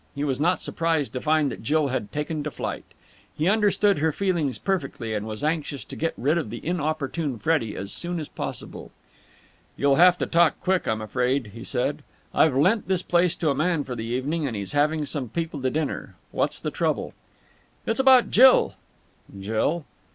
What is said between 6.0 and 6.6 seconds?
rid of the